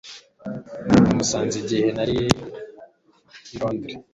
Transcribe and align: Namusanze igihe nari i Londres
Namusanze 0.87 1.55
igihe 1.63 1.87
nari 1.95 2.15
i 3.53 3.55
Londres 3.59 3.99